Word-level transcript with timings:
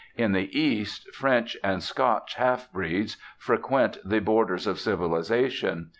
In 0.17 0.31
the 0.31 0.59
east, 0.59 1.13
French 1.13 1.55
and 1.63 1.83
Scotch 1.83 2.33
half 2.33 2.71
breeds 2.71 3.17
frequent 3.37 3.99
the 4.03 4.17
borders 4.17 4.65
of 4.65 4.79
civilisation. 4.79 5.89